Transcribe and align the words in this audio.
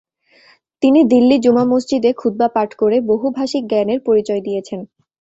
তিনি 0.83 0.99
দিল্লি 1.11 1.37
জুমা 1.43 1.63
মসজিদে 1.71 2.11
খুতবা 2.13 2.47
পাঠ 2.55 2.69
করে 2.75 2.97
বহুভাষীক 3.09 3.63
জ্ঞানের 3.71 3.99
পরিচয় 4.07 4.41
দিয়েছেন। 4.47 4.79